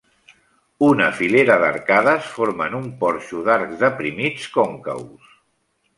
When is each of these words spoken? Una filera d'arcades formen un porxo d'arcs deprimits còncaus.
Una 0.85 1.09
filera 1.17 1.57
d'arcades 1.65 2.31
formen 2.39 2.79
un 2.79 2.89
porxo 3.03 3.45
d'arcs 3.49 3.79
deprimits 3.85 4.49
còncaus. 4.57 5.33